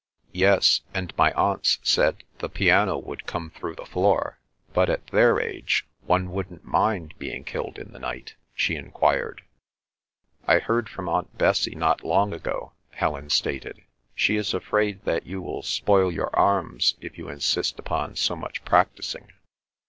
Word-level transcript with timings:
"Yes, 0.33 0.81
and 0.95 1.15
my 1.15 1.31
aunts 1.33 1.77
said 1.83 2.23
the 2.39 2.49
piano 2.49 2.97
would 2.97 3.27
come 3.27 3.51
through 3.51 3.75
the 3.75 3.85
floor, 3.85 4.39
but 4.73 4.89
at 4.89 5.05
their 5.05 5.39
age 5.39 5.85
one 6.07 6.31
wouldn't 6.31 6.65
mind 6.65 7.13
being 7.19 7.43
killed 7.43 7.77
in 7.77 7.93
the 7.93 7.99
night?" 7.99 8.33
she 8.55 8.73
enquired. 8.73 9.43
"I 10.47 10.57
heard 10.57 10.89
from 10.89 11.07
Aunt 11.07 11.37
Bessie 11.37 11.75
not 11.75 12.03
long 12.03 12.33
ago," 12.33 12.71
Helen 12.89 13.29
stated. 13.29 13.83
"She 14.15 14.37
is 14.37 14.55
afraid 14.55 15.03
that 15.05 15.27
you 15.27 15.39
will 15.39 15.61
spoil 15.61 16.11
your 16.11 16.35
arms 16.35 16.95
if 16.99 17.19
you 17.19 17.29
insist 17.29 17.77
upon 17.77 18.15
so 18.15 18.35
much 18.35 18.65
practising." 18.65 19.29